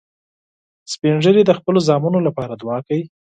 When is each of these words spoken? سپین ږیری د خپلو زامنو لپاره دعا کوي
سپین 0.93 1.15
ږیری 1.23 1.43
د 1.45 1.51
خپلو 1.59 1.79
زامنو 1.87 2.19
لپاره 2.27 2.53
دعا 2.61 2.77
کوي 2.87 3.03